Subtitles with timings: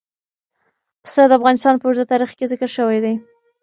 [1.03, 3.13] پسه د افغانستان په اوږده تاریخ کې ذکر شوي دي.